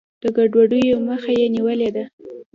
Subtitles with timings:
[0.23, 2.03] د ګډوډیو مخه یې نیولې ده.